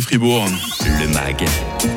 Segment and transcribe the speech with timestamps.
[0.00, 0.77] Fribourg.
[0.98, 1.44] Le MAG,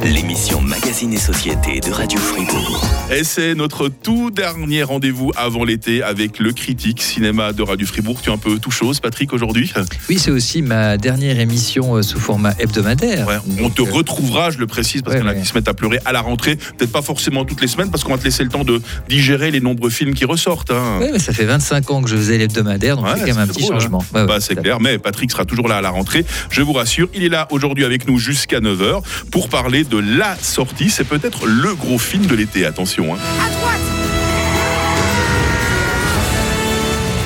[0.03, 2.85] l'émission Magazine et Société de Radio Fribourg.
[3.11, 8.19] Et c'est notre tout dernier rendez-vous avant l'été avec le critique cinéma de Radio Fribourg.
[8.21, 9.71] Tu es un peu tout chose, Patrick, aujourd'hui
[10.09, 13.27] Oui, c'est aussi ma dernière émission euh, sous format hebdomadaire.
[13.27, 15.41] Ouais, on te euh, retrouvera, je le précise, parce ouais, qu'il y en a ouais.
[15.41, 16.55] qui se mettent à pleurer à la rentrée.
[16.77, 19.51] Peut-être pas forcément toutes les semaines, parce qu'on va te laisser le temps de digérer
[19.51, 20.71] les nombreux films qui ressortent.
[20.71, 20.99] hein.
[20.99, 23.39] ouais, mais ça fait 25 ans que je faisais l'hebdomadaire, donc Ouais, c'est quand même
[23.39, 23.79] un petit drôle, hein.
[23.79, 24.05] changement.
[24.13, 26.23] Bah, c'est clair, mais Patrick sera toujours là à la rentrée.
[26.49, 28.90] Je vous rassure, il est là aujourd'hui avec nous jusqu'à 9h
[29.31, 30.89] pour parler de la sortie.
[30.89, 33.13] C'est peut-être le gros film de l'été, attention.
[33.13, 33.17] hein.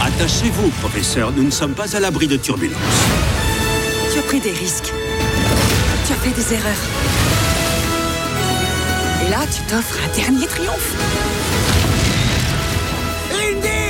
[0.01, 2.77] Attachez-vous, professeur, nous ne sommes pas à l'abri de turbulences.
[4.13, 4.91] Tu as pris des risques.
[6.07, 6.83] Tu as fait des erreurs.
[9.25, 10.93] Et là, tu t'offres un dernier triomphe.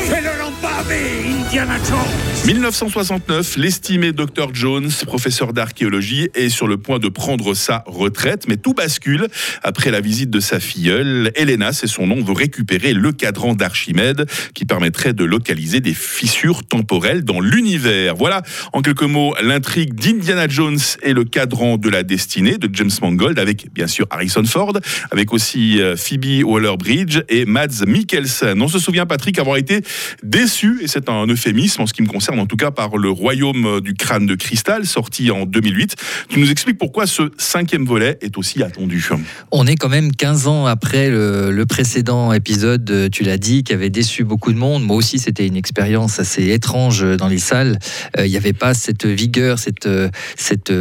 [0.08, 7.00] Fais le lampavé, Indiana Jones 1969, l'estimé Dr Jones, professeur d'archéologie, est sur le point
[7.00, 9.30] de prendre sa retraite, mais tout bascule
[9.64, 11.32] après la visite de sa filleule.
[11.34, 16.64] Helena, c'est son nom, veut récupérer le cadran d'Archimède qui permettrait de localiser des fissures
[16.64, 18.14] temporelles dans l'univers.
[18.14, 22.92] Voilà, en quelques mots, l'intrigue d'Indiana Jones et le cadran de la destinée de James
[23.02, 24.78] Mangold, avec bien sûr Harrison Ford,
[25.10, 28.62] avec aussi euh, Phoebe Waller-Bridge et Mads Mikkelsen.
[28.62, 29.82] On se souvient, Patrick, avoir été
[30.22, 33.10] déçu, et c'est un euphémisme en ce qui me concerne en tout cas, par le
[33.10, 35.96] Royaume du crâne de cristal, sorti en 2008.
[36.30, 39.06] Tu nous expliques pourquoi ce cinquième volet est aussi attendu.
[39.52, 43.90] On est quand même 15 ans après le, précédent épisode, tu l'as dit, qui avait
[43.90, 44.84] déçu beaucoup de monde.
[44.84, 47.80] Moi aussi, c'était une expérience assez étrange dans les salles.
[48.18, 50.72] Euh, Il n'y avait pas cette vigueur, cette, euh, cette,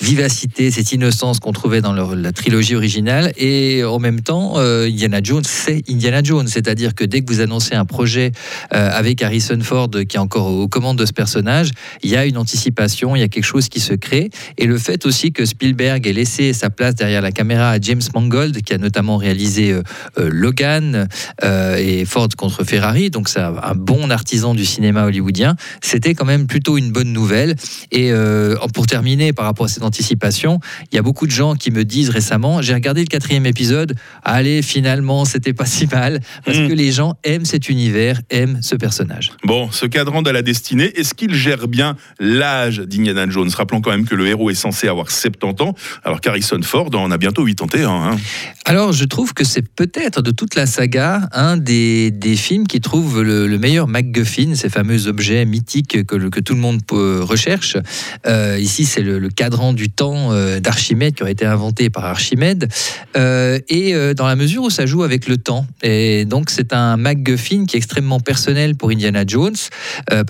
[0.00, 3.32] vivacité, cette innocence qu'on trouvait dans la trilogie originale.
[3.36, 6.48] Et en même temps, euh, Indiana Jones, c'est Indiana Jones.
[6.48, 8.32] C'est-à-dire que dès que vous annoncez un projet
[8.74, 11.70] euh, avec Harrison Ford qui est encore aux commandes de ce personnage,
[12.02, 14.30] il y a une anticipation, il y a quelque chose qui se crée.
[14.58, 18.02] Et le fait aussi que Spielberg ait laissé sa place derrière la caméra à James
[18.14, 19.82] Mangold, qui a notamment réalisé euh,
[20.18, 21.08] euh, Logan
[21.44, 26.24] euh, et Ford contre Ferrari, donc c'est un bon artisan du cinéma hollywoodien, c'était quand
[26.24, 27.56] même plutôt une bonne nouvelle.
[27.90, 28.12] Et
[28.74, 30.60] pour terminer, par rapport à cette anticipation,
[30.90, 33.94] il y a beaucoup de gens qui me disent récemment, j'ai regardé le quatrième épisode,
[34.22, 36.68] allez, finalement, c'était pas si mal, parce Mm.
[36.68, 39.32] que les gens aiment cet univers, aiment ce personnage.
[39.44, 43.50] Bon, ce cadran de la destinée, est-ce qu'il gère bien l'âge d'Indiana Jones?
[43.54, 47.10] Rappelons quand même que le héros est censé avoir 70 ans, alors qu'Harrison Ford en
[47.10, 47.88] a bientôt 81.
[47.90, 48.16] hein.
[48.64, 52.80] Alors, je trouve que c'est peut-être de toute la saga un des, des films qui
[52.80, 57.76] trouve le, le meilleur MacGuffin, ces fameux objets mythiques que, que tout le monde recherche.
[58.26, 62.68] Euh, ici, c'est le, cadran du temps euh, d'Archimède qui aurait été inventé par Archimède.
[63.16, 65.66] Euh, et dans la mesure où ça joue avec le temps.
[65.82, 69.56] Et donc, c'est un MacGuffin qui est extrêmement personnel pour Indiana Jones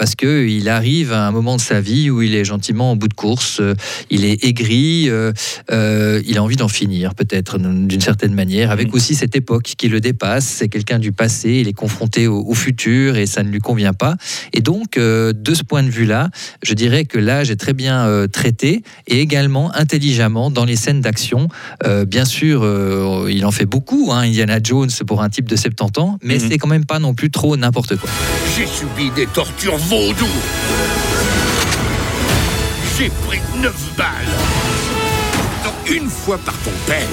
[0.02, 3.06] parce qu'il arrive à un moment de sa vie où il est gentiment en bout
[3.06, 3.74] de course, euh,
[4.10, 5.30] il est aigri, euh,
[5.70, 8.94] euh, il a envie d'en finir, peut-être d'une certaine manière, avec Mhm.
[8.94, 10.44] aussi cette époque qui le dépasse.
[10.44, 13.92] C'est quelqu'un du passé, il est confronté au, au futur et ça ne lui convient
[13.92, 14.16] pas.
[14.52, 16.30] Et donc, euh, de ce point de vue-là,
[16.64, 21.00] je dirais que l'âge est très bien euh, traité et également intelligemment dans les scènes
[21.00, 21.46] d'action.
[21.86, 25.54] Euh, bien sûr, euh, il en fait beaucoup, hein, Indiana Jones, pour un type de
[25.54, 26.48] 70 ans, mais Mhm.
[26.50, 28.10] c'est quand même pas non plus trop n'importe quoi.
[28.58, 29.78] J'ai subi des tortures
[32.96, 34.06] J'ai pris neuf balles.
[35.64, 37.06] Dont une fois par ton père.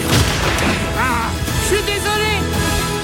[0.98, 1.30] Ah
[1.64, 1.84] Je suis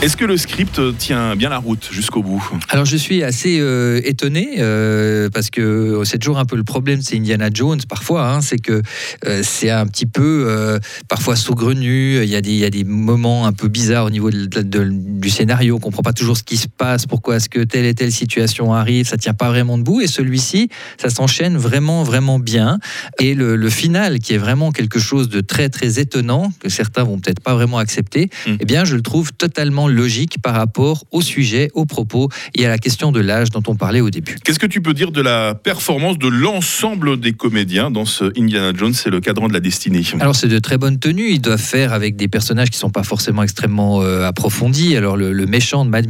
[0.06, 4.00] Est-ce que le script tient bien la route jusqu'au bout Alors je suis assez euh,
[4.04, 8.42] étonné euh, parce que c'est toujours un peu le problème, c'est Indiana Jones parfois, hein,
[8.42, 8.84] c'est que
[9.26, 10.78] euh, c'est un petit peu euh,
[11.08, 12.22] parfois saugrenu.
[12.22, 14.46] Il y a des il y a des moments un peu bizarres au niveau de-
[14.46, 15.78] de- de- du scénario.
[15.78, 18.76] On comprend pas toujours ce qui se passe, pourquoi est-ce que telle et telle situation
[18.76, 19.08] arrive.
[19.08, 20.02] Ça tient pas vraiment debout.
[20.02, 20.70] Et celui-ci,
[21.02, 22.78] ça s'enchaîne vraiment vraiment bien.
[23.20, 27.04] Et le, le final, qui est vraiment quelque chose de très très étonnant que certains
[27.04, 28.58] vont peut-être pas vraiment accepter, Mm.
[28.60, 32.70] eh bien je le trouve totalement logique par rapport au sujet, au propos et à
[32.70, 34.36] la question de l'âge dont on parlait au début.
[34.44, 38.72] Qu'est-ce que tu peux dire de la performance de l'ensemble des comédiens dans ce Indiana
[38.78, 40.04] Jones et le cadran de la destinée?
[40.20, 43.04] Alors c'est de très bonnes tenues, ils doivent faire avec des personnages qui sont pas
[43.04, 44.96] forcément extrêmement euh, approfondis.
[44.96, 46.02] Alors le, le méchant de Mads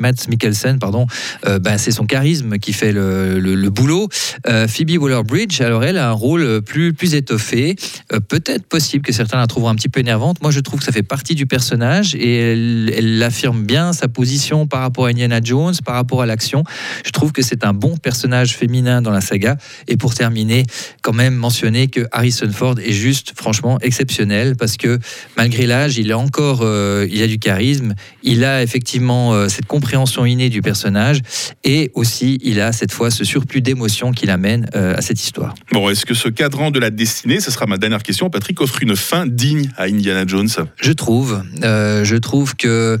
[0.00, 1.06] Mads Mikkelsen, pardon,
[1.46, 4.08] euh, ben, c'est son charisme qui fait le, le- le boulot.
[4.48, 7.76] Euh, Phoebe Waller-Bridge, alors elle a un rôle plus, plus étoffé.
[8.12, 10.40] Euh, Peut-être possible que certains la trouveront un petit peu énervante.
[10.42, 14.06] Moi je trouve que ça fait partie du personnage et elle l'a affirme bien sa
[14.06, 16.62] position par rapport à Indiana Jones, par rapport à l'action.
[17.04, 19.56] Je trouve que c'est un bon personnage féminin dans la saga.
[19.88, 20.62] Et pour terminer,
[21.02, 25.00] quand même mentionner que Harrison Ford est juste, franchement, exceptionnel parce que
[25.36, 29.66] malgré l'âge, il a encore, euh, il a du charisme, il a effectivement euh, cette
[29.66, 31.18] compréhension innée du personnage
[31.64, 35.56] et aussi il a cette fois ce surplus d'émotion qu'il amène euh, à cette histoire.
[35.72, 38.80] Bon, est-ce que ce cadran de la destinée, ce sera ma dernière question, Patrick, offre
[38.80, 40.48] une fin digne à Indiana Jones?
[40.80, 43.00] Je trouve, je trouve que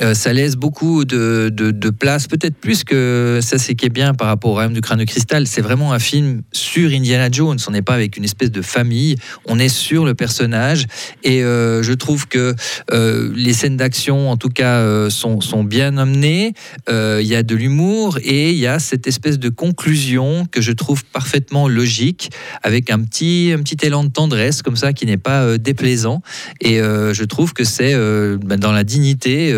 [0.00, 4.14] euh, ça laisse beaucoup de, de- place, peut-être plus que ça, c'est qui est bien
[4.14, 5.46] par rapport au Royaume du Crâne de Cristal.
[5.46, 7.58] C'est vraiment un film sur Indiana Jones.
[7.66, 10.86] On n'est pas avec une espèce de famille, on est sur le personnage.
[11.24, 12.54] Et euh, je trouve que
[12.92, 16.54] euh, les scènes d'action, en tout cas, sont, sont bien amenées.
[16.88, 20.72] Il y a de l'humour et il y a cette espèce de conclusion que je
[20.72, 22.30] trouve parfaitement logique,
[22.62, 26.22] avec un petit, un petit élan de tendresse comme ça qui n'est pas déplaisant.
[26.60, 29.52] Et je trouve que c'est ben, dans la dignité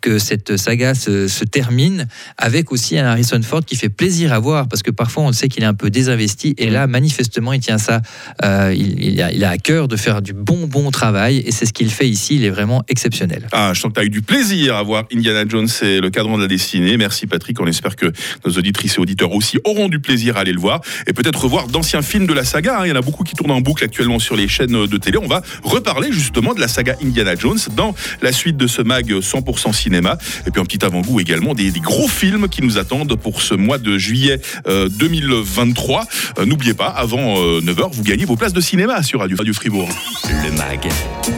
[0.00, 2.06] que cette saga se, se termine,
[2.38, 5.48] avec aussi un Harrison Ford qui fait plaisir à voir, parce que parfois on sait
[5.48, 8.00] qu'il est un peu désinvesti, et là manifestement il tient ça,
[8.44, 11.50] euh, il, il a, il a à cœur de faire du bon bon travail, et
[11.52, 13.46] c'est ce qu'il fait ici, il est vraiment exceptionnel.
[13.52, 16.10] Ah, je sens que tu as eu du plaisir à voir Indiana Jones et le
[16.10, 16.96] cadran de la destinée.
[16.96, 18.06] Merci Patrick, on espère que
[18.44, 21.66] nos auditrices et auditeurs aussi auront du plaisir à aller le voir et peut-être revoir
[21.68, 22.78] d'anciens films de la saga.
[22.80, 22.86] hein.
[22.86, 25.18] Il y en a beaucoup qui tournent en boucle actuellement sur les chaînes de télé.
[25.18, 29.10] On va reparler justement de la saga Indiana Jones dans la suite de ce mag
[29.10, 30.18] 100% cinéma.
[30.46, 33.54] Et puis un petit avant-goût également des, des gros films qui nous attendent pour ce
[33.54, 36.06] mois de juillet euh, 2023.
[36.38, 39.88] Euh, N'oubliez pas, avant 9h, vous gagnez vos places de cinéma sur Radio, Radio Fribourg.
[40.24, 40.88] Le MAG,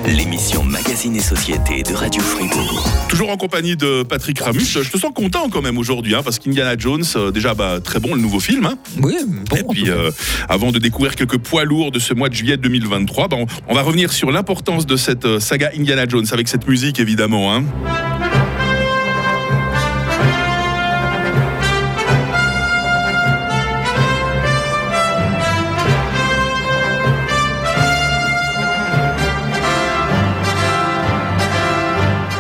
[0.07, 2.89] l'émission Magazine et Société de Radio Fribourg.
[3.09, 4.61] Toujours en compagnie de Patrick Ramus.
[4.83, 7.99] Je te sens content quand même aujourd'hui, hein, parce qu'Indiana Jones, euh, déjà bah, très
[8.01, 8.67] bon le nouveau film.
[8.67, 8.77] hein.
[9.03, 9.17] Oui,
[9.51, 9.57] bon.
[9.57, 10.11] Et puis, euh,
[10.49, 13.75] avant de découvrir quelques poids lourds de ce mois de juillet 2023, bah, on, on
[13.75, 17.55] va revenir sur l'importance de cette euh, saga Indiana Jones avec cette musique évidemment.
[17.55, 18.14] hein.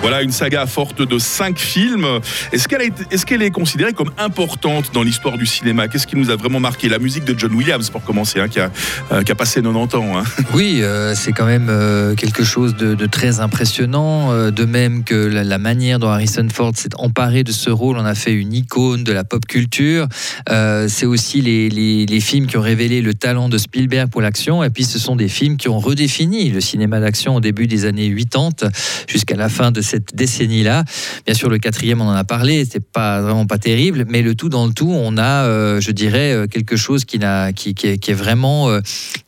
[0.04, 2.06] Voilà une saga forte de cinq films.
[2.52, 5.88] Est-ce qu'elle, est considérée comme importante dans l'histoire du cinéma?
[5.88, 6.90] Qu'est-ce qui nous a vraiment marqué?
[6.90, 8.70] La musique de John Williams, pour commencer, hein, qui, a,
[9.12, 10.18] euh, qui a passé 90 ans.
[10.18, 10.24] hein.
[10.52, 14.50] Oui, euh, c'est quand même euh, quelque chose de, très impressionnant.
[14.50, 18.14] de même que la, manière dont Harrison Ford s'est emparé de ce rôle, on a
[18.14, 20.06] fait une icône de la pop culture.
[20.46, 24.62] C'est aussi les films qui ont révélé le talent de Spielberg pour l'action.
[24.62, 27.86] Et puis, ce sont des films qui ont redéfini le cinéma d'action au début des
[27.86, 28.68] années 80
[29.08, 30.84] jusqu'à la fin de cette décennie-là.
[31.26, 34.34] Bien sûr, le quatrième, on en a parlé, c'est pas vraiment pas terrible, mais le
[34.34, 37.18] tout dans le tout, on a, euh, je dirais, euh, quelque chose qui,
[37.54, 38.80] qui, est, vraiment euh,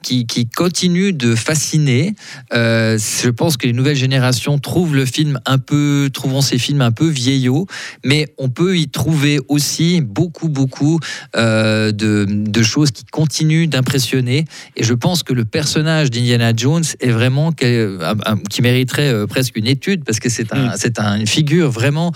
[0.03, 2.15] qui, continue de fasciner.
[2.53, 6.93] Je pense que les nouvelles générations trouvent le film un peu, trouvons ces films un
[6.93, 7.67] peu vieillots,
[8.05, 10.99] mais on peut y trouver aussi beaucoup, beaucoup
[11.35, 14.45] de, de choses qui continuent d'impressionner.
[14.77, 20.05] Et je pense que le personnage d'Indiana Jones est vraiment qui mériterait presque une étude
[20.05, 22.13] parce que c'est un, c'est un- une figure vraiment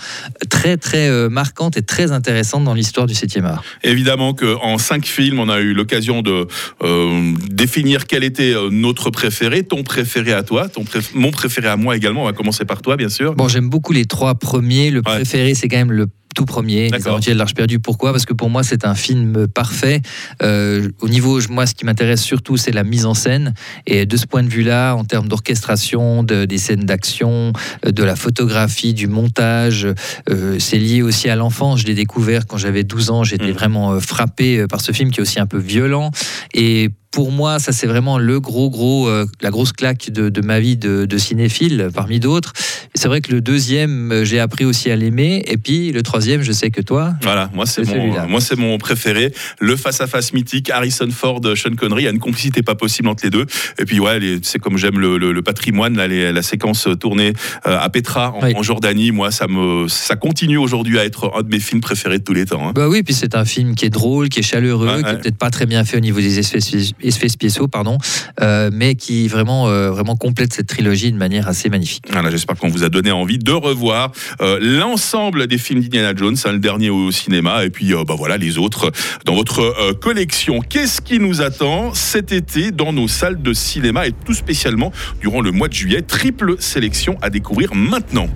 [0.49, 3.63] très, très euh, marquante et très intéressante dans l'histoire du 7e art.
[3.83, 6.47] Évidemment qu'en cinq films, on a eu l'occasion de
[6.83, 11.67] euh, définir quel était euh, notre préféré, ton préféré à toi, ton préf- mon préféré
[11.67, 12.23] à moi également.
[12.23, 13.35] On va commencer par toi, bien sûr.
[13.35, 14.89] Bon, j'aime beaucoup les trois premiers.
[14.91, 15.15] Le Ouais.
[15.15, 17.07] préféré, c'est quand même le tout premier, Les.
[17.07, 17.79] Aventuriers de l'Arche perdue.
[17.79, 18.11] Pourquoi?
[18.11, 20.01] Parce que pour moi, c'est un film parfait.
[20.41, 23.53] Euh, au niveau, moi, ce qui m'intéresse surtout, c'est la mise en scène.
[23.87, 27.53] Et de ce point de vue-là, en termes d'orchestration, de- des scènes d'action,
[27.85, 29.87] euh, de la photographie, du montage,
[30.29, 31.81] euh, c'est lié aussi à l'enfance.
[31.81, 33.23] Je l'ai découvert quand j'avais 12 ans.
[33.23, 33.51] J'étais Mhm.
[33.53, 36.11] vraiment frappé par ce film qui est aussi un peu violent.
[36.53, 40.41] Et pour moi, ça c'est vraiment le gros, gros, euh, la grosse claque de, de
[40.41, 42.53] ma vie de, de cinéphile, parmi d'autres.
[42.95, 45.43] C'est vrai que le deuxième, euh, j'ai appris aussi à l'aimer.
[45.47, 47.13] Et puis le troisième, je sais que toi.
[47.21, 51.41] Voilà, moi c'est mon, moi c'est mon préféré, le face à face mythique Harrison Ford,
[51.55, 52.03] Sean Connery.
[52.03, 53.45] Il y a une complicité pas possible entre les deux.
[53.77, 57.33] Et puis ouais, c'est comme j'aime le, le- le patrimoine, là, les- la séquence tournée
[57.67, 58.53] euh, à Petra en, Oui.
[58.55, 59.11] en Jordanie.
[59.11, 62.33] Moi, ça me, ça continue aujourd'hui à être un de mes films préférés de tous
[62.33, 62.69] les temps.
[62.69, 62.71] hein.
[62.73, 65.11] Bah oui, puis c'est un film qui est drôle, qui est chaleureux, Ouais, qui ouais.
[65.13, 66.59] est peut-être pas très bien fait au niveau des effets,
[67.03, 67.97] effets spéciaux, pardon,
[68.41, 72.05] euh, mais qui vraiment, euh, vraiment complète cette trilogie de manière assez magnifique.
[72.11, 76.37] Voilà, j'espère qu'on vous a donné envie de revoir euh, l'ensemble des films d'Indiana Jones,
[76.45, 78.91] hein, le dernier au cinéma, et puis euh, bah voilà les autres
[79.25, 80.61] dans votre euh, collection.
[80.61, 84.91] Qu'est-ce qui nous attend cet été dans nos salles de cinéma et tout spécialement
[85.21, 86.01] durant le mois de juillet?
[86.01, 88.27] Triple sélection à découvrir maintenant.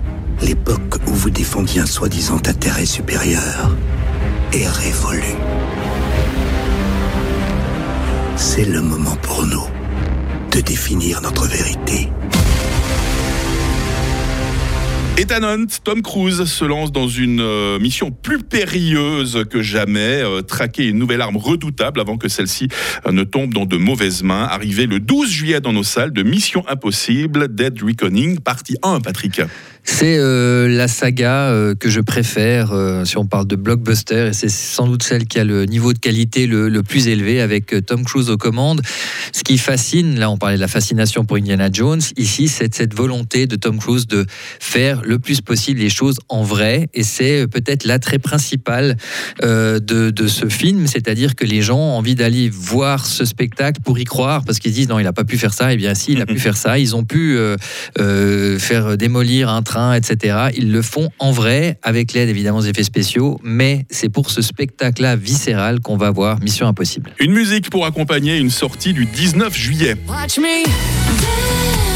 [0.42, 3.74] L'époque où vous défendiez un soi-disant intérêt supérieur
[4.52, 5.36] est révolue.
[8.36, 9.66] C'est le moment pour nous
[10.52, 12.10] de définir notre vérité.
[15.18, 20.42] Ethan Hunt, Tom Cruise se lance dans une euh, mission plus périlleuse que jamais, euh,
[20.42, 22.68] traquer une nouvelle arme redoutable avant que celle-ci
[23.06, 24.44] euh, ne tombe dans de mauvaises mains.
[24.44, 29.40] Arrivé le 12 juillet dans nos salles de Mission Impossible, Dead Reckoning, partie 1, Patrick.
[29.88, 34.32] C'est euh, la saga euh, que je préfère euh, si on parle de blockbuster et
[34.32, 37.72] c'est sans doute celle qui a le niveau de qualité le, le plus élevé avec
[37.86, 38.82] Tom Cruise aux commandes.
[39.32, 42.94] Ce qui fascine, là on parlait de la fascination pour Indiana Jones, ici c'est cette
[42.94, 44.26] volonté de Tom Cruise de
[44.58, 46.88] faire le plus possible les choses en vrai.
[46.92, 48.96] Et c'est peut-être l'attrait principal
[49.42, 53.98] de, de ce film, c'est-à-dire que les gens ont envie d'aller voir ce spectacle pour
[53.98, 55.94] y croire parce qu'ils se disent non il n'a pas pu faire ça, et bien
[55.94, 57.38] si il a pu faire ça, ils ont pu
[58.58, 60.48] faire démolir un train, etc.
[60.56, 64.42] Ils le font en vrai, avec l'aide évidemment des effets spéciaux, mais c'est pour ce
[64.42, 67.12] spectacle-là viscéral qu'on va voir Mission Impossible.
[67.18, 69.96] Une musique pour accompagner une sortie du 19 juillet.
[70.08, 71.95] Watch me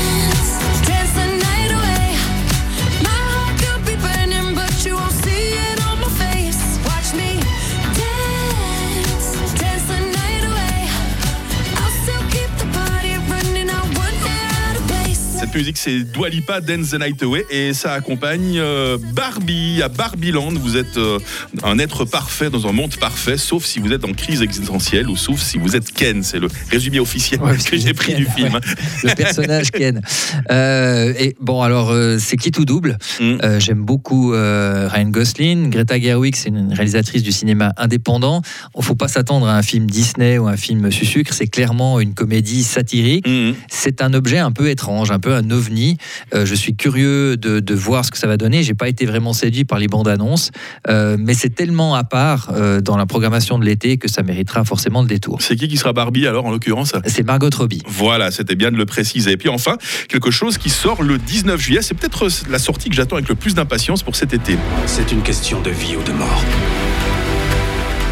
[15.51, 19.89] Cette musique, c'est Dua Lipa, Dance the Night Away, et ça accompagne euh, Barbie à
[19.89, 20.53] Barbieland.
[20.53, 21.19] Vous êtes euh,
[21.65, 25.17] un être parfait dans un monde parfait, sauf si vous êtes en crise existentielle ou
[25.17, 26.23] sauf si vous êtes Ken.
[26.23, 28.55] C'est le résumé officiel Ouais, que j'ai pris Ken, du film.
[28.55, 28.61] ouais.
[29.03, 30.01] Le personnage Ken.
[30.51, 33.59] Euh, et bon, alors, c'est qui tout double Mm.
[33.59, 35.71] J'aime beaucoup Ryan Gosling.
[35.71, 38.43] Greta Gerwig, c'est une réalisatrice du cinéma indépendant.
[38.75, 41.33] Il ne faut pas s'attendre à un film Disney ou un film sucre.
[41.35, 43.27] C'est clairement une comédie satirique.
[43.27, 43.55] Mhm.
[43.69, 45.97] C'est un objet un peu étrange, un peu un ovni.
[46.35, 48.63] Euh, je suis curieux de, de voir ce que ça va donner.
[48.63, 50.51] J'ai pas été vraiment séduit par les bandes annonces,
[50.89, 54.65] euh, mais c'est tellement à part euh, dans la programmation de l'été que ça méritera
[54.65, 55.43] forcément le détour.
[55.43, 56.93] C'est qui qui sera Barbie alors en l'occurrence?
[57.07, 57.83] C'est Margot Robbie.
[57.87, 59.33] Voilà, c'était bien de le préciser.
[59.33, 59.77] Et puis enfin,
[60.09, 63.35] quelque chose qui sort le 19 juillet, c'est peut-être la sortie que j'attends avec le
[63.35, 64.57] plus d'impatience pour cet été.
[64.87, 66.45] C'est une question de vie ou de mort.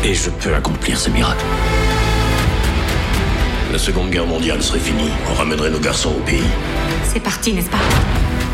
[0.05, 1.45] Et je peux accomplir ce miracle.
[3.73, 5.11] La Seconde Guerre mondiale serait finie.
[5.31, 6.41] On ramènerait nos garçons au pays.
[7.05, 7.79] C'est parti, n'est-ce pas?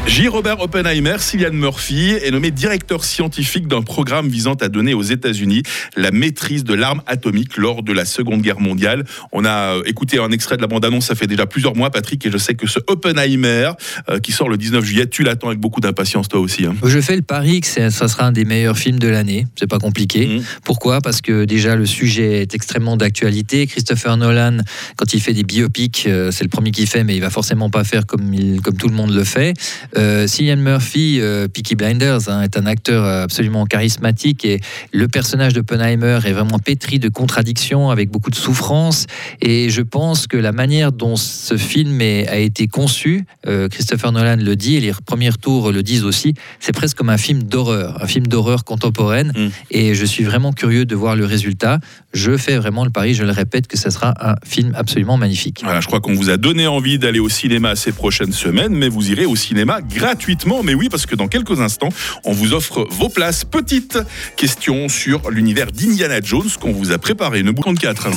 [0.07, 0.29] J.
[0.29, 5.63] Robert Oppenheimer, Cillian Murphy, est nommé directeur scientifique d'un programme visant à donner aux États-Unis
[5.97, 9.05] la maîtrise de l'arme atomique lors de la Seconde Guerre mondiale.
[9.33, 12.25] On a euh, écouté un extrait de la bande-annonce, ça fait déjà plusieurs mois, Patrick,
[12.27, 13.71] et je sais que ce Oppenheimer,
[14.09, 16.65] euh, qui sort le 19 juillet, tu l'attends avec beaucoup d'impatience, toi aussi.
[16.67, 16.77] hein.
[16.85, 19.47] Je fais le pari que ça sera un des meilleurs films de l'année.
[19.57, 20.27] C'est pas compliqué.
[20.29, 20.45] Mhm.
[20.65, 21.01] Pourquoi?
[21.01, 23.67] Parce que déjà le sujet est extrêmement d'actualité.
[23.67, 24.59] Christopher Nolan,
[24.97, 27.71] quand il fait des biopics, euh, c'est le premier qu'il fait, mais il va forcément
[27.71, 29.55] pas faire comme, il- comme tout le monde le fait.
[29.97, 34.61] Euh, Cillian Murphy, euh, Peaky Blinders, hein, est un acteur absolument charismatique et
[34.93, 39.07] le personnage d'Oppenheimer est vraiment pétri de contradictions, avec beaucoup de souffrance.
[39.41, 44.13] Et je pense que la manière dont ce film est- a été conçu, euh, Christopher
[44.13, 47.43] Nolan le dit et les premiers tours le disent aussi, c'est presque comme un film
[47.43, 49.33] d'horreur, un film d'horreur contemporaine.
[49.37, 49.49] Mm.
[49.71, 51.79] Et je suis vraiment curieux de voir le résultat.
[52.15, 55.61] Je fais vraiment le pari, je le répète, que ce sera un film absolument magnifique.
[55.65, 58.89] Voilà, je crois qu'on vous a donné envie d'aller au cinéma ces prochaines semaines, mais
[58.89, 60.63] vous irez au cinéma gratuitement.
[60.63, 61.89] Mais oui, parce que dans quelques instants,
[62.25, 63.45] on vous offre vos places.
[63.45, 63.99] Petite
[64.37, 67.43] question sur l'univers d'Indiana Jones qu'on vous a préparé.
[67.43, 68.09] Ne boucle 4.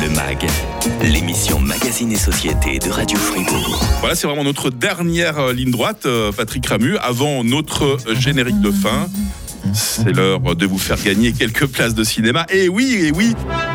[0.00, 0.46] Le MAG,
[1.02, 3.84] l'émission Magazine et Société de Radio Fribourg.
[3.98, 8.60] Voilà, c'est vraiment notre dernière euh, ligne droite, euh, Patrick Ramu, avant notre euh, générique
[8.60, 9.08] de fin.
[9.74, 12.46] C'est l'heure de vous faire gagner quelques places de cinéma.
[12.50, 13.69] Et oui, et oui on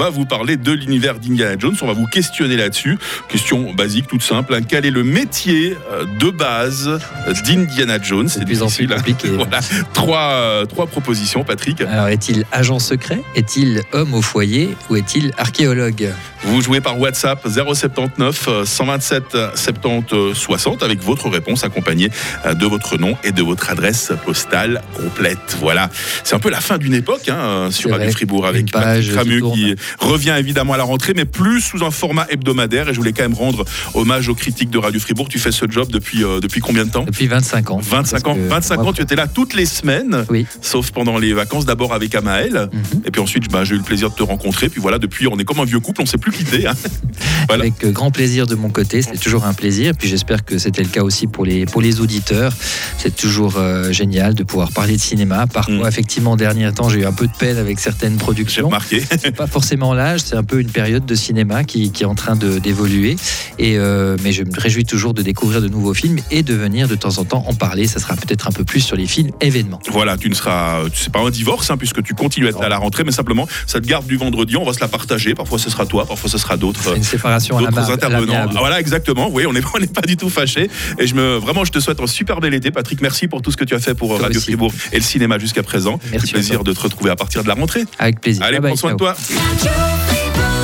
[0.00, 2.98] va vous parler de l'univers d'Indiana Jones, on va vous questionner là-dessus.
[3.28, 4.54] Question basique, toute simple.
[4.54, 4.60] hein.
[4.66, 6.98] Quel est le métier euh, de base
[7.44, 8.28] d'Indiana Jones?
[8.28, 8.96] C'est de plus en plus difficile, hein.
[8.96, 9.28] compliqué.
[9.36, 9.60] Voilà,
[9.92, 11.82] trois, euh, trois propositions, Patrick.
[11.82, 13.20] Alors, est-il agent secret?
[13.34, 14.70] Est-il homme au foyer?
[14.88, 16.08] Ou est-il archéologue?
[16.44, 22.08] Vous jouez par WhatsApp 079 euh, 127 euh, 70 euh, 60 avec votre réponse accompagnée
[22.46, 25.56] euh, de votre nom et de votre adresse postale complète.
[25.60, 25.90] Voilà,
[26.24, 28.10] c'est un peu la fin d'une époque hein, sur Radio.
[28.10, 29.54] Fribourg avec Patrick tourne.
[29.54, 32.88] qui revient évidemment à la rentrée, mais plus sous un format hebdomadaire.
[32.88, 35.28] Et je voulais quand même rendre hommage aux critiques de Radio Fribourg.
[35.28, 37.78] Tu fais ce job depuis, euh, depuis combien de temps Depuis 25 ans.
[37.82, 38.34] 25 ans.
[38.34, 40.46] Parce que 25 moi, ans, tu étais là toutes les semaines, Oui.
[40.60, 42.68] sauf pendant les vacances, d'abord avec Amael.
[42.72, 43.02] Mhm.
[43.06, 44.68] Et puis ensuite, bah, j'ai eu le plaisir de te rencontrer.
[44.68, 46.66] Puis voilà, depuis, on est comme un vieux couple, on s'est plus quitté.
[46.66, 46.74] hein.
[47.48, 47.64] Voilà.
[47.64, 49.92] Avec euh, grand plaisir de mon côté, c'est toujours un plaisir.
[49.98, 52.52] Puis j'espère que c'était le cas aussi pour les, pour les auditeurs.
[52.98, 55.46] C'est toujours euh, génial de pouvoir parler de cinéma.
[55.46, 55.86] Parfois, Mm.
[55.88, 58.66] effectivement, en dernier temps, j'ai eu un peu de peine avec certaines J'ai productions.
[58.66, 59.02] remarqué.
[59.20, 62.06] C'est pas forcément forcément l'âge, c'est un peu une période de cinéma qui, qui est
[62.06, 63.14] en train d'évoluer.
[63.60, 66.88] Et euh, mais je me réjouis toujours de découvrir de nouveaux films et de venir
[66.88, 67.86] de temps en temps en parler.
[67.86, 69.78] Ça sera peut-être un peu plus sur les films événements.
[69.88, 72.68] Voilà, tu ne seras, c'est pas un divorce hein, puisque tu continues à être à
[72.68, 74.56] la rentrée, mais simplement ça te garde du vendredi.
[74.56, 75.36] On va se la partager.
[75.36, 76.96] Parfois ce sera toi, parfois ce sera d'autres.
[76.96, 78.48] Une séparation à l'amable- intervenants.
[78.50, 79.28] Ah, Voilà, exactement.
[79.30, 80.68] Oui, on n'est on pas du tout fâchés.
[80.98, 83.00] Et je me, vraiment, je te souhaite un super bel été, Patrick.
[83.02, 84.46] Merci pour tout ce que tu as fait pour Toi Radio aussi.
[84.50, 86.00] Fribourg et le cinéma jusqu'à présent.
[86.10, 87.84] Merci plaisir de te retrouver à partir de la rentrée.
[88.00, 88.42] Avec plaisir.
[88.42, 89.59] Allez, Bye bye, prends soin de ciao.
[89.62, 89.70] Joe
[90.08, 90.59] People